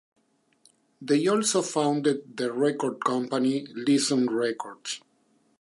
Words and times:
They 0.99 1.27
also 1.27 1.61
founded 1.61 2.35
the 2.35 2.51
record 2.51 3.05
company 3.05 3.67
Listen 3.71 4.25
Records. 4.35 4.99